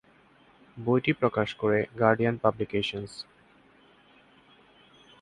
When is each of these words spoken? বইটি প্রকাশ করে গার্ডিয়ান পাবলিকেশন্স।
বইটি 0.77 1.11
প্রকাশ 1.13 1.49
করে 1.53 1.79
গার্ডিয়ান 1.99 2.35
পাবলিকেশন্স। 2.43 3.11